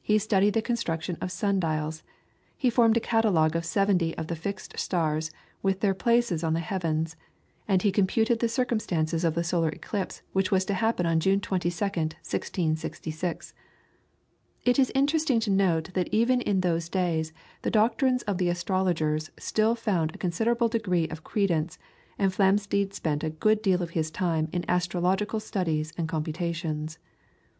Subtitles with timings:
[0.00, 2.04] He studied the construction of sun dials,
[2.56, 6.60] he formed a catalogue of seventy of the fixed stars, with their places on the
[6.60, 7.16] heavens,
[7.66, 11.40] and he computed the circumstances of the solar eclipse which was to happen on June
[11.40, 13.54] 22nd, 1666.
[14.64, 19.32] It is interesting to note that even in those days the doctrines of the astrologers
[19.36, 21.76] still found a considerable degree of credence,
[22.20, 27.00] and Flamsteed spent a good deal of his time in astrological studies and computations.